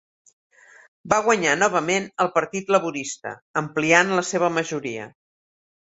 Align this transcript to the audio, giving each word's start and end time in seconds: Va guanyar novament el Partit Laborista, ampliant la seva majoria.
Va 1.13 1.19
guanyar 1.27 1.51
novament 1.59 2.07
el 2.25 2.31
Partit 2.37 2.73
Laborista, 2.77 3.37
ampliant 3.65 4.15
la 4.21 4.25
seva 4.35 4.51
majoria. 4.59 5.07